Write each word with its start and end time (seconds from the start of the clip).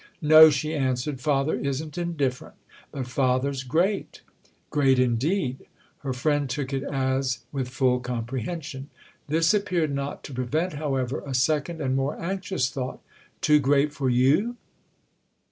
"No," 0.23 0.49
she 0.49 0.73
answered—"father 0.73 1.53
isn't 1.59 1.95
indifferent. 1.95 2.55
But 2.91 3.05
father's 3.05 3.61
'great'" 3.61 4.21
"Great 4.71 4.97
indeed!"—her 4.97 6.11
friend 6.13 6.49
took 6.49 6.73
it 6.73 6.81
as 6.81 7.41
with 7.51 7.69
full 7.69 7.99
comprehension. 7.99 8.89
This 9.27 9.53
appeared 9.53 9.93
not 9.93 10.23
to 10.23 10.33
prevent, 10.33 10.73
however, 10.73 11.21
a 11.23 11.35
second 11.35 11.81
and 11.81 11.95
more 11.95 12.19
anxious 12.19 12.67
thought. 12.71 12.99
"Too 13.41 13.59
great 13.59 13.93
for 13.93 14.09
you?" 14.09 14.55